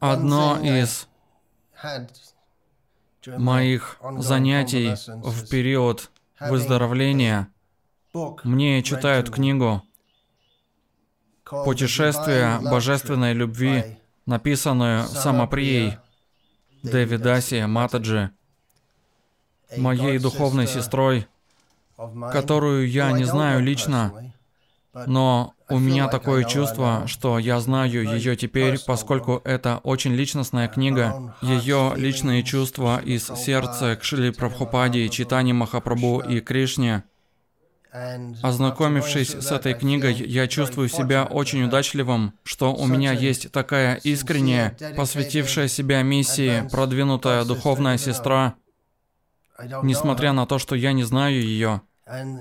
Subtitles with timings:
[0.00, 1.06] Одно из
[3.26, 7.48] моих занятий в период выздоровления
[8.42, 9.82] мне читают книгу
[11.44, 15.98] «Путешествие божественной любви», написанную Самаприей
[16.82, 18.30] Дэвидаси Матаджи,
[19.76, 21.28] моей духовной сестрой,
[22.32, 24.32] которую я не знаю лично,
[24.92, 31.34] но у меня такое чувство, что я знаю ее теперь, поскольку это очень личностная книга.
[31.42, 37.04] Ее личные чувства из сердца к Шили Прабхупаде, Читани Махапрабху и Кришне.
[38.42, 44.76] Ознакомившись с этой книгой, я чувствую себя очень удачливым, что у меня есть такая искренняя,
[44.96, 48.54] посвятившая себя миссии, продвинутая духовная сестра,
[49.82, 51.82] несмотря на то, что я не знаю ее.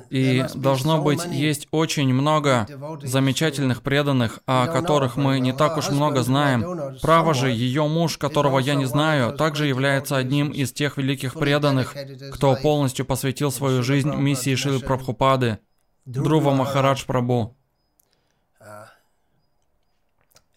[0.10, 2.68] И должно быть, есть очень много
[3.04, 6.98] замечательных преданных, о которых мы не так уж много знаем.
[7.02, 11.96] Право же, ее муж, которого я не знаю, также является одним из тех великих преданных,
[12.34, 15.60] кто полностью посвятил свою жизнь миссии Шилы Прабхупады,
[16.06, 17.56] Друва Махарадж Прабу.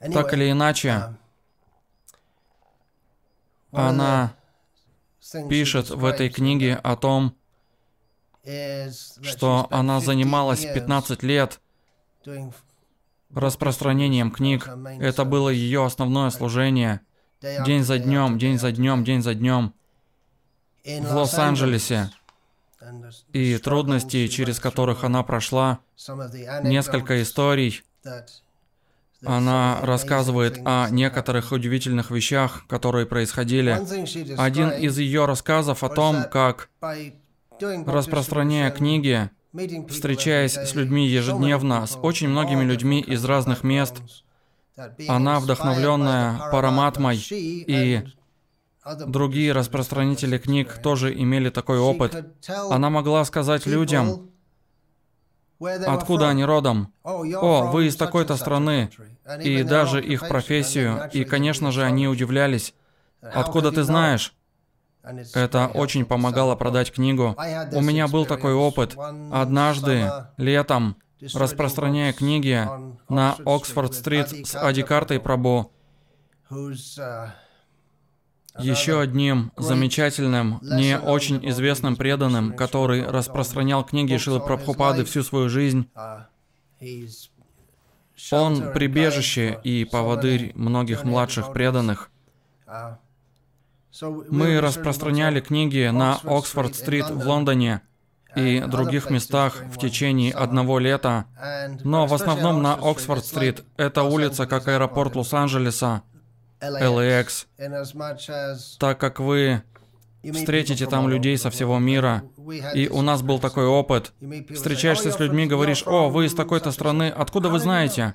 [0.01, 1.17] Так или иначе,
[3.73, 4.35] она
[5.49, 7.37] пишет в этой книге о том,
[8.45, 11.61] что она занималась 15 лет
[13.35, 14.69] распространением книг.
[15.01, 17.01] Это было ее основное служение.
[17.41, 19.75] День за днем, день за днем, день за днем.
[20.85, 22.11] В Лос-Анджелесе.
[23.33, 25.79] И трудности, через которых она прошла,
[26.63, 27.83] несколько историй.
[29.25, 33.79] Она рассказывает о некоторых удивительных вещах, которые происходили.
[34.37, 36.69] Один из ее рассказов о том, как
[37.87, 39.31] распространяя книги,
[39.89, 44.03] встречаясь с людьми ежедневно, с очень многими людьми из разных мест,
[45.09, 48.05] она, вдохновленная Параматмой и
[49.07, 52.35] другие распространители книг тоже имели такой опыт.
[52.71, 54.31] Она могла сказать людям,
[55.61, 56.93] откуда они родом.
[57.05, 58.91] О, вы из такой-то страны.
[59.43, 61.09] И даже их профессию.
[61.13, 62.75] И, конечно же, они удивлялись.
[63.21, 64.35] Откуда ты знаешь?
[65.35, 67.37] Это очень помогало продать книгу.
[67.73, 68.97] У меня был такой опыт.
[69.31, 70.97] Однажды, летом,
[71.35, 72.69] распространяя книги
[73.09, 75.73] на Оксфорд-стрит с Ади Картой Прабу,
[78.59, 85.89] еще одним замечательным, не очень известным преданным, который распространял книги Шилы Прабхупады всю свою жизнь.
[88.31, 92.11] Он прибежище и поводырь многих младших преданных.
[94.01, 97.83] Мы распространяли книги на Оксфорд-стрит в Лондоне
[98.35, 101.27] и других местах в течение одного лета,
[101.85, 103.65] но в основном на Оксфорд-стрит.
[103.77, 106.03] Это улица как аэропорт Лос-Анджелеса,
[106.61, 107.47] LAX.
[108.79, 109.63] Так как вы
[110.33, 112.23] встретите там людей со всего мира.
[112.75, 114.13] И у нас был такой опыт.
[114.55, 118.15] Встречаешься с людьми, говоришь, «О, вы из такой-то страны, откуда вы знаете?»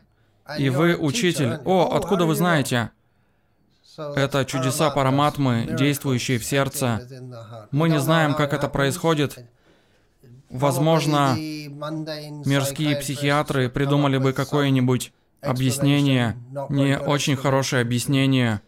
[0.57, 2.91] И вы учитель, «О, откуда вы знаете?»
[3.97, 7.07] Это чудеса параматмы, действующие в сердце.
[7.71, 9.37] Мы не знаем, как это происходит.
[10.49, 16.37] Возможно, мирские психиатры придумали бы какое-нибудь объяснение,
[16.69, 18.61] не очень хорошее объяснение.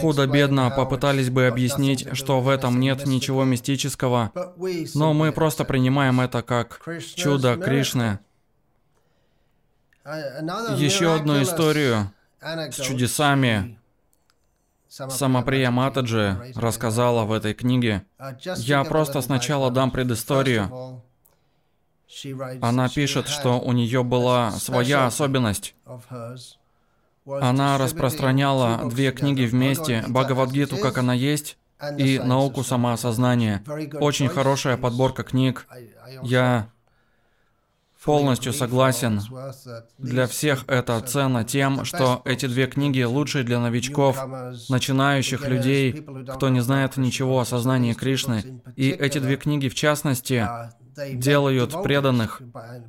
[0.00, 4.32] Худо-бедно попытались бы объяснить, что в этом нет ничего мистического,
[4.94, 6.80] но мы просто принимаем это как
[7.14, 8.18] чудо Кришны.
[10.04, 13.79] Еще одну историю с чудесами
[14.90, 18.04] Самаприя Матаджи рассказала в этой книге.
[18.56, 21.02] Я просто сначала дам предысторию.
[22.60, 25.76] Она пишет, что у нее была своя особенность.
[27.24, 31.56] Она распространяла две книги вместе, Бхагавадгиту, как она есть,
[31.96, 33.62] и науку самоосознания.
[34.00, 35.68] Очень хорошая подборка книг.
[36.22, 36.68] Я
[38.04, 39.20] Полностью согласен.
[39.98, 44.18] Для всех это ценно тем, что эти две книги лучшие для новичков,
[44.68, 45.92] начинающих людей,
[46.32, 48.62] кто не знает ничего о сознании Кришны.
[48.76, 50.48] И эти две книги, в частности,
[51.12, 52.40] делают преданных.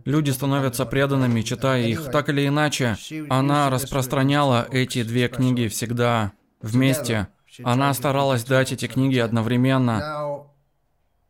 [0.05, 2.09] Люди становятся преданными, читая их.
[2.11, 2.97] Так или иначе,
[3.29, 6.31] она распространяла эти две книги всегда
[6.61, 7.27] вместе.
[7.63, 10.45] Она старалась дать эти книги одновременно.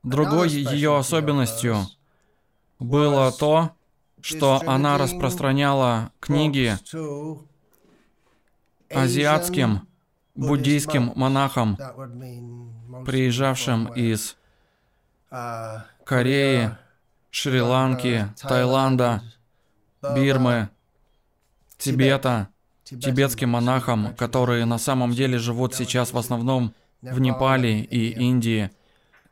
[0.03, 1.87] Другой ее особенностью
[2.81, 3.71] было то,
[4.21, 6.75] что она распространяла книги
[8.89, 9.87] азиатским
[10.35, 11.77] буддийским монахам,
[13.05, 14.35] приезжавшим из
[16.03, 16.77] Кореи,
[17.29, 19.21] Шри-Ланки, Таиланда,
[20.01, 20.69] Бирмы,
[21.77, 22.49] Тибета,
[22.83, 28.71] тибетским монахам, которые на самом деле живут сейчас в основном в Непале и Индии.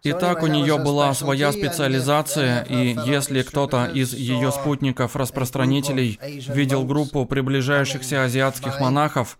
[0.01, 6.17] Итак, у нее была своя специализация, и если кто-то из ее спутников-распространителей
[6.47, 9.37] видел группу приближающихся азиатских монахов,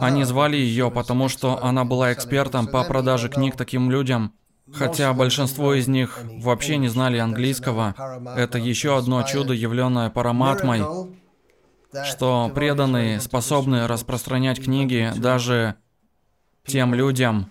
[0.00, 4.34] они звали ее, потому что она была экспертом по продаже книг таким людям.
[4.72, 7.94] Хотя большинство из них вообще не знали английского,
[8.36, 10.82] это еще одно чудо, явленное Параматмой,
[12.04, 15.76] что преданные способны распространять книги даже
[16.66, 17.50] тем людям,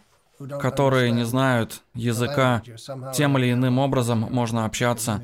[0.60, 2.62] которые не знают языка,
[3.14, 5.22] тем или иным образом можно общаться.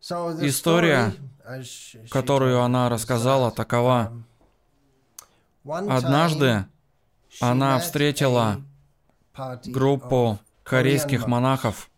[0.00, 1.12] История,
[2.10, 4.12] которую она рассказала, такова.
[5.64, 6.66] Однажды
[7.40, 8.60] она встретила
[9.66, 11.88] группу корейских монахов,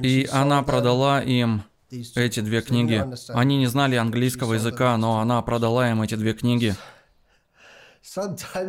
[0.00, 3.04] и она продала им эти две книги.
[3.28, 6.76] Они не знали английского языка, но она продала им эти две книги.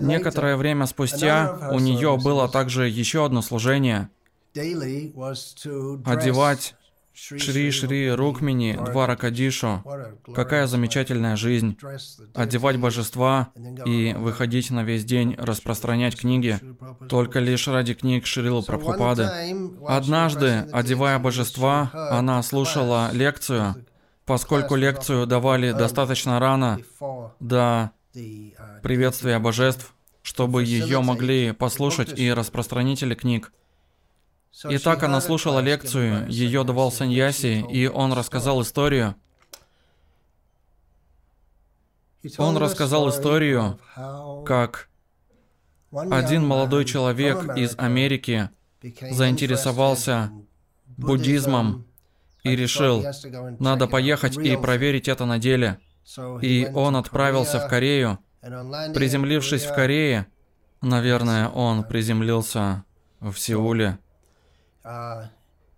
[0.01, 4.09] Некоторое время спустя у нее было также еще одно служение–
[6.05, 6.75] одевать
[7.13, 9.83] Шри-Шри Рукмини Дваракадишу.
[10.33, 11.77] Какая замечательная жизнь.
[12.33, 13.49] Одевать божества
[13.85, 16.59] и выходить на весь день, распространять книги,
[17.09, 19.29] только лишь ради книг Шрилы Прабхупады.
[19.87, 23.85] Однажды, одевая божества, она слушала лекцию,
[24.25, 26.79] поскольку лекцию давали достаточно рано
[27.39, 33.51] до приветствия божеств, чтобы ее могли послушать и распространители книг.
[34.69, 39.15] И так она слушала лекцию, ее давал Саньяси, и он рассказал историю.
[42.37, 43.79] Он рассказал историю,
[44.45, 44.89] как
[45.91, 48.49] один молодой человек из Америки
[48.83, 50.31] заинтересовался
[50.85, 51.85] буддизмом
[52.43, 53.03] и решил,
[53.59, 55.79] надо поехать и проверить это на деле.
[56.41, 58.19] И он отправился в Корею.
[58.41, 60.27] Приземлившись в Корее,
[60.81, 62.83] наверное, он приземлился
[63.19, 63.99] в Сеуле.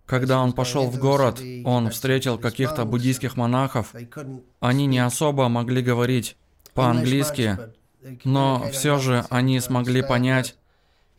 [0.06, 3.94] Когда он пошел в город, он встретил каких-то буддийских монахов.
[4.60, 6.36] Они не особо могли говорить
[6.74, 7.58] по-английски,
[8.24, 10.56] но все же они смогли понять,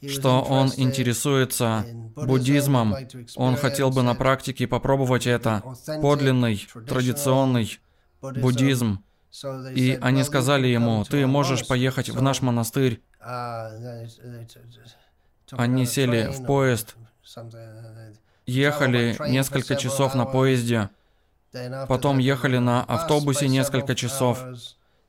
[0.07, 1.85] что он интересуется
[2.15, 2.95] буддизмом.
[3.35, 5.63] Он хотел бы на практике попробовать это.
[6.01, 7.79] Подлинный, традиционный
[8.33, 9.03] буддизм.
[9.73, 13.01] И они сказали ему, ты можешь поехать в наш монастырь.
[15.51, 16.95] Они сели в поезд,
[18.45, 20.89] ехали несколько часов на поезде,
[21.87, 24.43] потом ехали на автобусе несколько часов,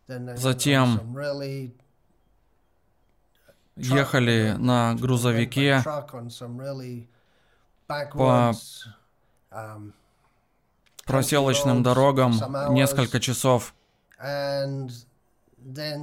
[0.09, 1.17] затем
[3.77, 5.83] ехали на грузовике.
[8.13, 8.53] по
[11.07, 12.35] проселочным дорогам
[12.71, 13.75] несколько часов.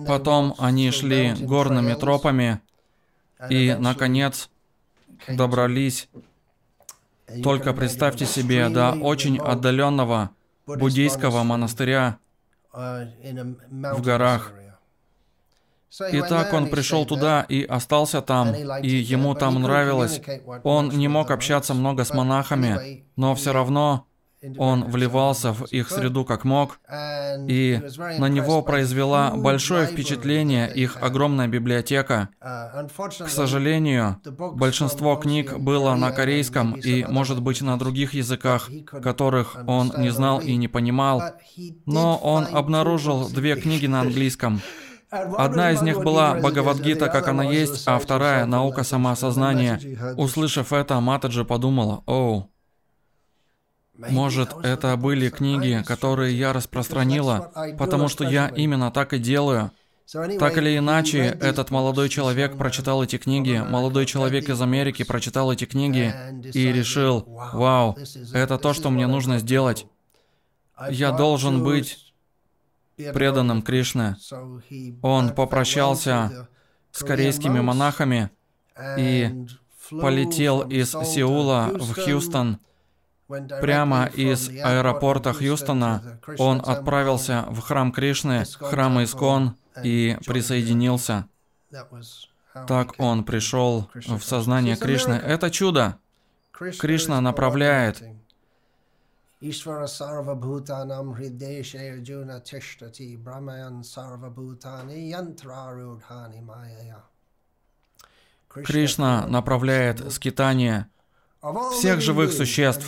[0.08, 2.62] Потом они шли горными тропами
[3.50, 4.50] и, наконец,
[5.28, 6.10] добрались,
[7.44, 10.32] только представьте себе, до очень отдаленного
[10.66, 12.18] буддийского монастыря
[12.72, 14.54] в горах.
[16.12, 20.22] И так он пришел туда и остался там, и ему там нравилось.
[20.64, 24.08] Он не мог общаться много с монахами, но все равно
[24.58, 26.80] он вливался в их среду как мог,
[27.48, 27.82] и
[28.20, 32.30] на него произвела большое впечатление их огромная библиотека.
[32.40, 34.18] К сожалению,
[34.54, 40.40] большинство книг было на корейском и, может быть, на других языках, которых он не знал
[40.40, 41.22] и не понимал,
[41.86, 44.62] но он обнаружил две книги на английском.
[45.38, 49.80] Одна из них была Бхагавадгита, как она есть, а вторая— Наука самоосознания.
[50.18, 52.50] Услышав это, Матаджи подумала, «Оу,
[54.10, 59.72] может, это были книги, которые я распространила, потому что я именно так и делаю.
[60.40, 65.66] Так или иначе, этот молодой человек прочитал эти книги, молодой человек из Америки прочитал эти
[65.66, 66.14] книги
[66.54, 67.98] и решил, вау,
[68.34, 69.88] это то, что мне нужно сделать.
[70.90, 72.14] Я должен быть
[72.96, 74.18] преданным Кришне.
[75.02, 76.50] Он попрощался
[76.92, 78.30] с корейскими монахами
[78.98, 79.46] и
[79.90, 82.60] полетел из Сеула в Хьюстон,
[83.28, 91.28] Прямо из аэропорта Хьюстона он отправился в храм Кришны, храм Искон, и присоединился.
[92.68, 95.14] Так он пришел в сознание Кришны.
[95.14, 95.98] Это чудо.
[96.52, 98.04] Кришна направляет.
[108.64, 110.88] Кришна направляет скитание
[111.74, 112.86] всех живых существ.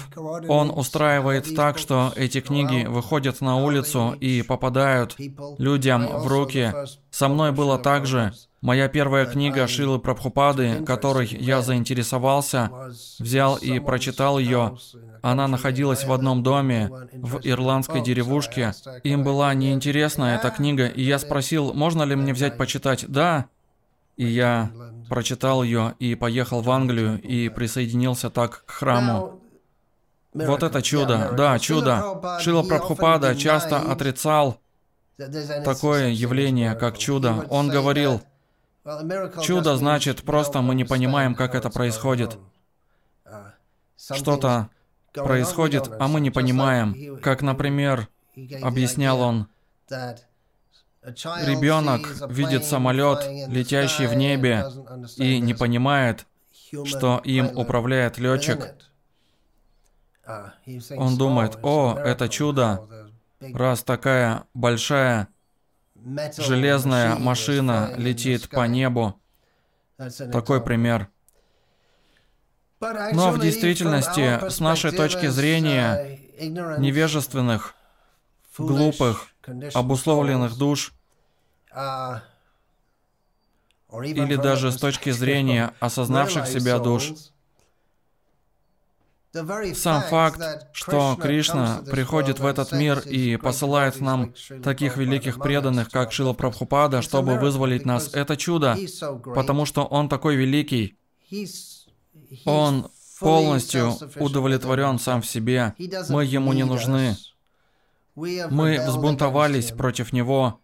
[0.47, 5.15] Он устраивает так, что эти книги выходят на улицу и попадают
[5.57, 6.74] людям в руки.
[7.09, 8.33] Со мной было так же.
[8.62, 12.71] Моя первая книга Шилы Прабхупады, которой я заинтересовался,
[13.19, 14.77] взял и прочитал ее.
[15.21, 18.74] Она находилась в одном доме, в ирландской деревушке.
[19.03, 23.05] Им была неинтересна эта книга, и я спросил, можно ли мне взять почитать.
[23.07, 23.45] Да.
[24.17, 24.72] И я
[25.10, 29.41] прочитал ее и поехал в Англию и присоединился так к храму.
[30.34, 32.39] Вот это чудо, да, чудо.
[32.39, 34.60] Шила Прабхупада часто отрицал
[35.63, 37.45] такое явление, как чудо.
[37.50, 38.22] Он говорил,
[39.41, 42.38] чудо значит просто мы не понимаем, как это происходит.
[43.98, 44.69] Что-то
[45.13, 47.17] происходит, а мы не понимаем.
[47.22, 48.10] Как, например,
[48.62, 49.48] объяснял он,
[51.05, 54.65] Ребенок видит самолет, летящий в небе,
[55.17, 56.25] и не понимает,
[56.85, 58.74] что им управляет летчик.
[60.97, 62.88] Он думает, о, это чудо,
[63.39, 65.27] раз такая большая
[66.38, 69.19] железная машина летит по небу.
[70.31, 71.09] Такой пример.
[72.79, 77.75] Но в действительности, с нашей точки зрения, невежественных,
[78.57, 79.27] глупых,
[79.74, 80.94] обусловленных душ,
[84.04, 87.12] или даже с точки зрения осознавших себя душ,
[89.74, 94.34] сам факт, что Кришна приходит в этот мир и посылает нам
[94.64, 98.78] таких великих преданных, как Шила Прабхупада, чтобы вызволить нас, это чудо,
[99.36, 100.98] потому что Он такой великий.
[102.46, 105.74] Он полностью удовлетворен сам в себе.
[106.10, 107.18] Мы Ему не нужны.
[108.15, 110.62] Мы взбунтовались против Него,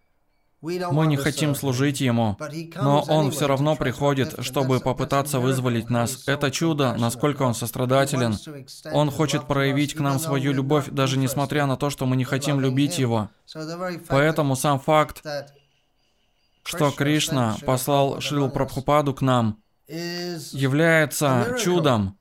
[0.61, 2.37] мы не хотим служить Ему,
[2.75, 6.27] но Он все равно приходит, чтобы попытаться вызволить нас.
[6.27, 8.37] Это чудо, насколько Он сострадателен.
[8.93, 12.59] Он хочет проявить к нам свою любовь, даже несмотря на то, что мы не хотим
[12.59, 13.31] любить Его.
[14.07, 15.23] Поэтому сам факт,
[16.63, 22.19] что Кришна послал Шрил Прабхупаду к нам, является чудом.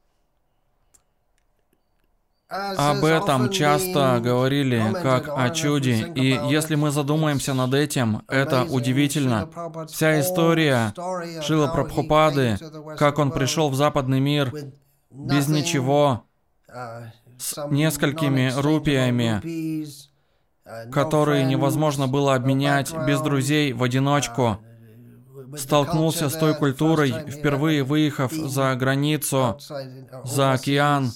[2.51, 9.49] Об этом часто говорили как о чуде, и если мы задумаемся над этим, это удивительно.
[9.89, 10.93] Вся история
[11.43, 12.59] Шила Прабхупады,
[12.99, 14.53] как он пришел в западный мир
[15.11, 16.25] без ничего,
[17.39, 19.41] с несколькими рупиями,
[20.91, 24.59] которые невозможно было обменять без друзей в одиночку,
[25.57, 29.57] столкнулся с той культурой, впервые выехав за границу,
[30.25, 31.13] за океан,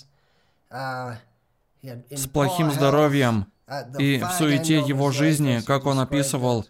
[0.74, 3.46] с плохим здоровьем
[3.98, 6.66] и в суете его жизни, как он описывал,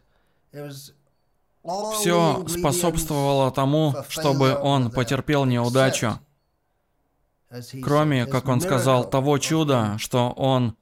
[1.95, 6.21] все способствовало тому, чтобы он потерпел неудачу.
[7.83, 10.77] Кроме, как он сказал, того чуда, что он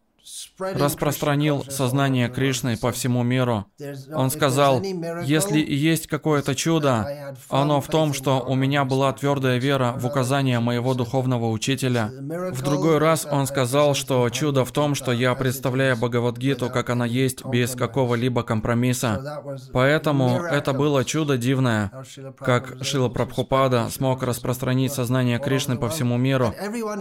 [0.58, 3.66] распространил сознание Кришны по всему миру.
[4.14, 4.82] Он сказал,
[5.24, 10.06] если и есть какое-то чудо, оно в том, что у меня была твердая вера в
[10.06, 12.10] указания моего духовного учителя.
[12.52, 17.06] В другой раз он сказал, что чудо в том, что я представляю Бхагавадгиту, как она
[17.06, 19.42] есть, без какого-либо компромисса.
[19.72, 21.90] Поэтому это было чудо дивное,
[22.38, 26.54] как Шила Прабхупада смог распространить сознание Кришны по всему миру.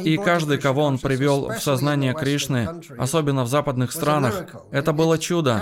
[0.03, 2.69] И каждый, кого он привел в сознание Кришны,
[3.11, 4.45] особенно в западных странах.
[4.71, 5.61] Это было чудо.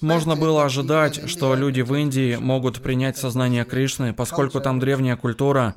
[0.00, 5.74] Можно было ожидать, что люди в Индии могут принять сознание Кришны, поскольку там древняя культура,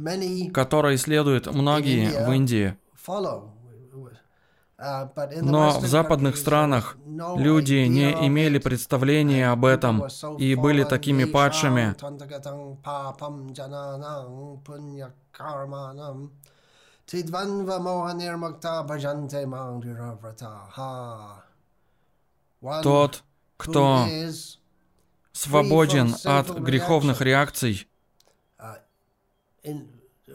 [0.53, 2.75] которой следуют многие в Индии.
[5.41, 6.97] Но в западных странах
[7.37, 10.07] люди не имели представления об этом
[10.39, 11.95] и были такими падшими.
[22.81, 23.23] Тот,
[23.57, 24.07] кто
[25.33, 27.87] свободен от греховных реакций,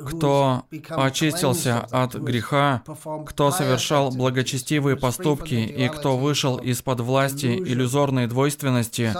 [0.06, 2.82] кто очистился от греха,
[3.26, 9.14] кто совершал благочестивые поступки и кто вышел из-под власти иллюзорной двойственности,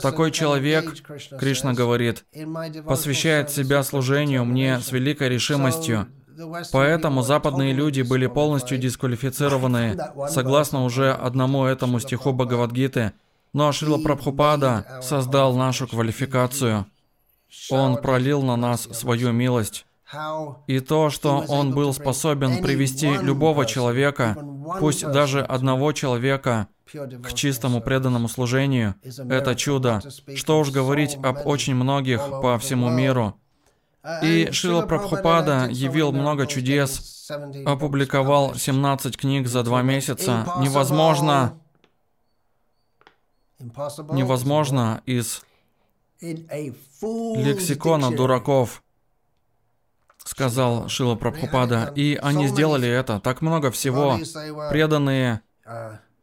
[0.00, 0.94] такой человек,
[1.38, 2.24] Кришна говорит,
[2.86, 6.06] посвящает себя служению мне с великой решимостью,
[6.72, 9.96] Поэтому западные люди были полностью дисквалифицированы,
[10.28, 13.12] согласно уже одному этому стиху Бхагавадгиты.
[13.52, 16.86] Но Шрила Прабхупада создал нашу квалификацию.
[17.70, 19.86] Он пролил на нас свою милость.
[20.66, 24.36] И то, что он был способен привести любого человека,
[24.80, 30.00] пусть даже одного человека, к чистому преданному служению, это чудо.
[30.34, 33.34] Что уж говорить об очень многих по всему миру.
[34.22, 37.30] И Шила Прабхупада явил много чудес,
[37.64, 40.46] опубликовал 17 книг за два месяца.
[40.60, 41.58] Невозможно,
[43.58, 45.42] невозможно из
[46.20, 48.82] лексикона дураков,
[50.18, 51.90] сказал Шила Прабхупада.
[51.96, 53.20] И они сделали это.
[53.20, 54.18] Так много всего.
[54.68, 55.40] Преданные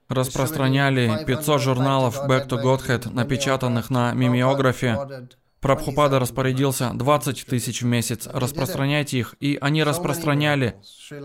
[0.08, 5.28] распространяли 500 журналов Back to Godhead, напечатанных на мимеографе.
[5.62, 10.75] Прабхупада распорядился 20 тысяч в месяц, распространяйте их, и они распространяли.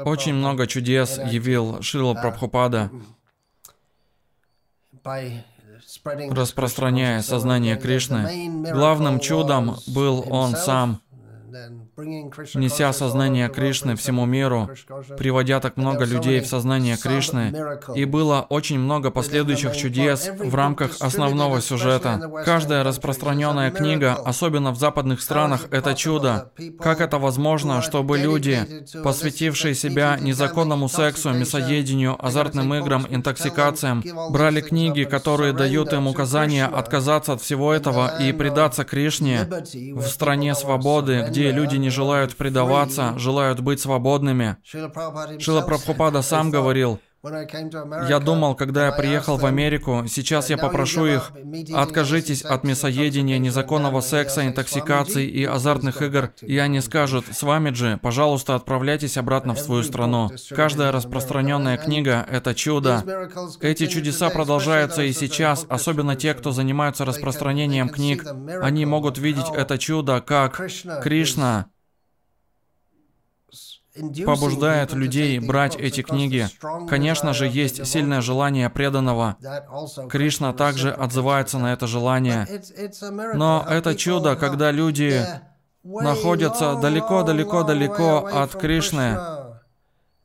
[0.05, 2.91] Очень много чудес явил Шила Прабхупада,
[6.31, 8.71] распространяя сознание Кришны.
[8.71, 11.01] Главным чудом был он сам–
[11.97, 14.71] неся сознание Кришны всему миру,
[15.19, 17.55] приводя так много людей в сознание Кришны,
[17.95, 22.31] и было очень много последующих чудес в рамках основного сюжета.
[22.45, 26.53] Каждая распространенная книга, особенно в западных странах, это чудо.
[26.81, 35.05] Как это возможно, чтобы люди, посвятившие себя незаконному сексу, мясоедению, азартным играм, интоксикациям, брали книги,
[35.05, 39.49] которые дают им указания отказаться от всего этого и предаться Кришне
[39.95, 44.57] в стране свободы, где люди не желают предаваться, желают быть свободными.
[44.65, 47.01] Шила Прабхупада сам говорил,
[48.09, 51.33] я думал, когда я приехал в Америку, сейчас я попрошу их,
[51.75, 57.99] откажитесь от мясоедения, незаконного секса, интоксикации и азартных игр, и они скажут, с вами же,
[58.01, 60.31] пожалуйста, отправляйтесь обратно в свою страну.
[60.51, 63.03] Каждая распространенная книга– это чудо.
[63.61, 68.25] Эти чудеса продолжаются и сейчас, особенно те, кто занимаются распространением книг.
[68.63, 70.61] Они могут видеть это чудо как
[71.03, 71.67] Кришна
[74.25, 76.49] побуждает людей брать эти книги.
[76.89, 79.37] Конечно же, есть сильное желание преданного.
[80.09, 82.47] Кришна также отзывается на это желание.
[83.35, 85.25] Но это чудо, когда люди
[85.85, 89.19] находятся далеко-далеко-далеко от Кришны,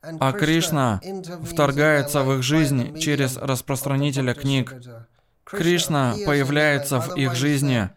[0.02, 1.00] а Кришна
[1.44, 4.74] вторгается в их жизнь через распространителя книг.
[5.44, 7.90] Кришна появляется в их жизни,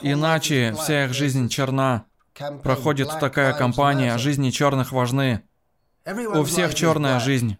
[0.00, 2.04] иначе вся их жизнь черна.
[2.62, 5.42] Проходит такая кампания, жизни черных важны.
[6.06, 7.56] У всех черная жизнь.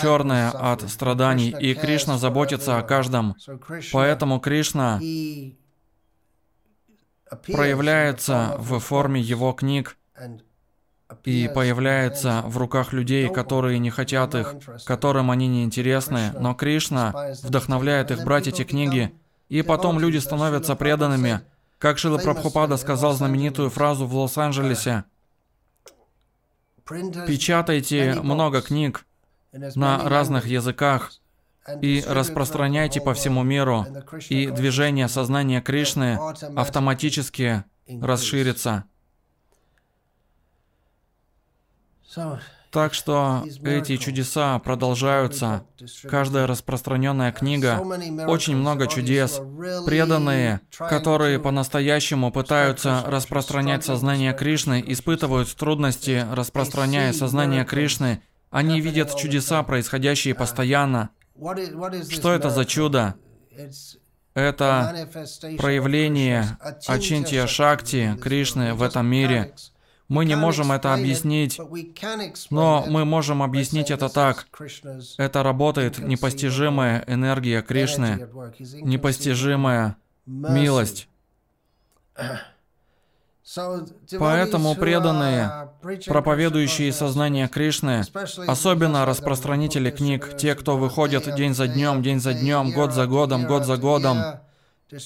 [0.00, 3.36] Черная от страданий, и Кришна заботится о каждом.
[3.92, 4.98] Поэтому Кришна
[7.46, 9.98] проявляется в форме его книг
[11.24, 14.54] и появляется в руках людей, которые не хотят их,
[14.86, 19.12] которым они не интересны, но Кришна вдохновляет их брать эти книги,
[19.48, 21.42] и потом люди становятся преданными,
[21.84, 25.04] как Шила Прабхупада сказал знаменитую фразу в Лос-Анджелесе,
[26.86, 29.04] «Печатайте много книг
[29.52, 31.12] на разных языках
[31.82, 33.84] и распространяйте по всему миру,
[34.30, 36.18] и движение сознания Кришны
[36.56, 38.84] автоматически расширится».
[42.74, 45.64] Так что эти чудеса продолжаются.
[46.10, 47.78] Каждая распространенная книга,
[48.26, 49.40] очень много чудес.
[49.86, 58.22] Преданные, которые по-настоящему пытаются распространять сознание Кришны, испытывают трудности, распространяя сознание Кришны.
[58.50, 61.10] Они видят чудеса, происходящие постоянно.
[62.10, 63.14] Что это за чудо?
[64.34, 65.08] Это
[65.58, 66.58] проявление
[66.88, 69.54] Ачинтия Шакти Кришны в этом мире–
[70.14, 71.60] мы не можем это объяснить,
[72.50, 74.46] но мы можем объяснить это так.
[75.18, 78.28] Это работает непостижимая энергия Кришны,
[78.82, 79.96] непостижимая
[80.26, 81.08] милость.
[84.18, 85.70] Поэтому преданные,
[86.06, 88.02] проповедующие сознание Кришны,
[88.46, 93.46] особенно распространители книг, те, кто выходят день за днем, день за днем, год за годом,
[93.46, 94.18] год за годом,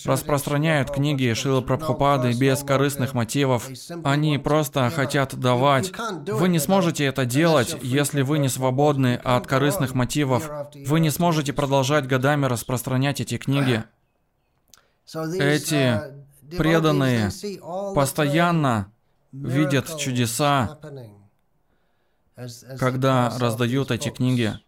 [0.04, 3.68] распространяют книги Шилы Прабхупады без корыстных мотивов.
[4.04, 5.92] Они просто хотят давать.
[6.26, 10.50] Вы не сможете это делать, если вы не свободны от корыстных мотивов.
[10.86, 13.84] Вы не сможете продолжать годами распространять эти книги.
[15.14, 16.00] Эти
[16.56, 17.30] преданные
[17.94, 18.92] постоянно
[19.32, 20.78] видят чудеса,
[22.78, 24.58] когда раздают эти книги.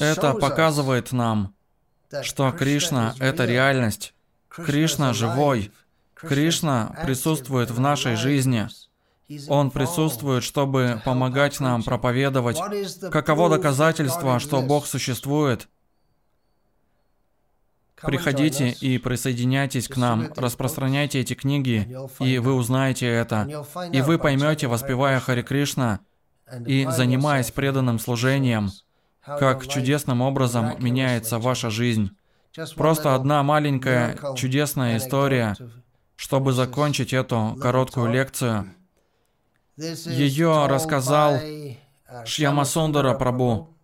[0.00, 1.54] Это показывает нам,
[2.22, 4.14] что Кришна— это реальность.
[4.48, 5.72] Кришна живой.
[6.14, 8.68] Кришна присутствует в нашей жизни.
[9.48, 12.58] Он присутствует, чтобы помогать нам проповедовать.
[13.10, 15.68] Каково доказательство, что Бог существует?
[18.02, 23.48] Приходите и присоединяйтесь к нам, распространяйте эти книги, и вы узнаете это.
[23.92, 26.00] И вы поймете, воспевая Хари Кришна,
[26.66, 28.70] и занимаясь преданным служением,
[29.24, 32.10] как чудесным образом меняется ваша жизнь.
[32.76, 35.56] Просто одна маленькая чудесная история,
[36.16, 38.74] чтобы закончить эту короткую лекцию.
[39.76, 41.38] Ее рассказал
[42.26, 43.76] Шьямасундара Прабу,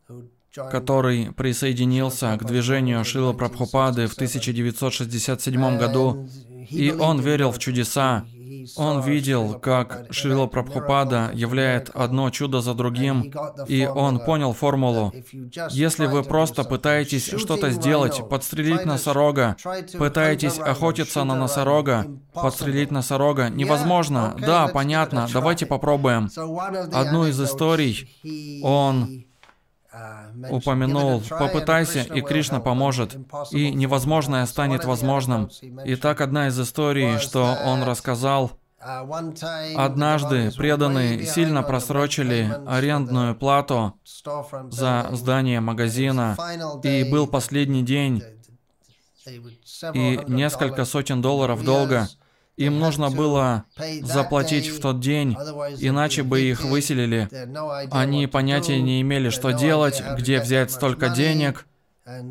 [0.54, 6.28] который присоединился к движению Шила Прабхупады в 1967 году,
[6.68, 8.26] и он верил в чудеса,
[8.76, 13.32] он видел, как Шрила Прабхупада являет одно чудо за другим,
[13.66, 15.12] и он понял формулу.
[15.70, 19.56] Если вы просто пытаетесь что-то сделать, подстрелить носорога,
[19.98, 24.36] пытаетесь охотиться на носорога, подстрелить носорога, невозможно.
[24.38, 26.28] Да, понятно, давайте попробуем.
[26.92, 28.08] Одну из историй
[28.62, 29.24] он
[30.50, 33.16] упомянул, попытайся, и Кришна поможет,
[33.50, 35.50] и невозможное станет возможным.
[35.84, 43.94] И так одна из историй, что он рассказал, Однажды преданные сильно просрочили арендную плату
[44.70, 46.36] за здание магазина,
[46.84, 48.22] и был последний день,
[49.94, 52.08] и несколько сотен долларов долга.
[52.58, 53.64] Им нужно было
[54.02, 55.34] заплатить в тот день,
[55.78, 57.28] иначе бы их выселили.
[57.92, 61.66] Они понятия не имели, что делать, где взять столько денег.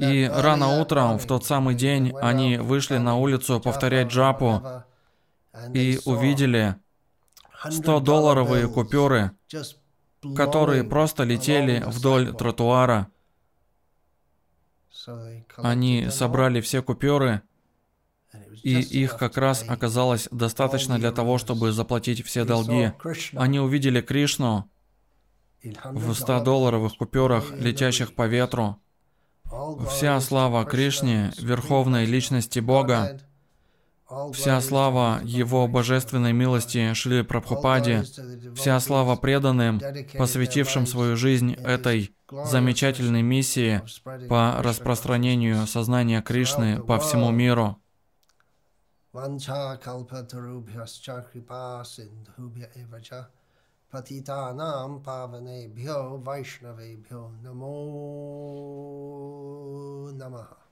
[0.01, 4.61] И рано утром, в тот самый день, они вышли на улицу повторять джапу
[5.73, 6.75] и увидели
[7.65, 9.31] 100-долларовые купюры,
[10.35, 13.07] которые просто летели вдоль тротуара.
[15.55, 17.43] Они собрали все купюры,
[18.63, 22.93] и их как раз оказалось достаточно для того, чтобы заплатить все долги.
[23.33, 24.69] Они увидели Кришну
[25.63, 28.77] в 100-долларовых купюрах, летящих по ветру.
[29.89, 33.19] Вся слава Кришне, верховной личности Бога,
[34.33, 38.05] Вся слава Его божественной милости Шри Прабхупаде,
[38.55, 39.81] вся слава преданным,
[40.17, 42.15] посвятившим свою жизнь этой
[42.45, 43.81] замечательной миссии
[44.29, 47.77] по распространению сознания Кришны по всему миру.
[49.17, 49.79] Vancha
[51.01, 53.25] cha patita sindhubhya evacha
[53.91, 57.73] patitanam vaishnave vaishnavebhyo namo
[60.19, 60.66] namaha.